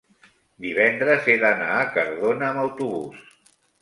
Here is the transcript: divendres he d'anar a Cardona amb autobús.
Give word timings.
divendres 0.65 1.29
he 1.29 1.35
d'anar 1.43 1.69
a 1.81 1.85
Cardona 1.99 2.49
amb 2.49 2.63
autobús. 2.65 3.21